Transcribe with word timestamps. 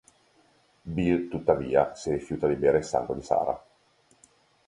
Bill, 0.81 1.27
tuttavia, 1.29 1.93
si 1.93 2.09
rifiuta 2.09 2.47
di 2.47 2.55
bere 2.55 2.79
il 2.79 2.83
sangue 2.83 3.13
di 3.13 3.21
Sarah. 3.21 3.63